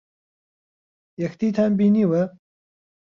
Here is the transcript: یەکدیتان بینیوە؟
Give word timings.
یەکدیتان 1.23 1.71
بینیوە؟ 1.79 2.23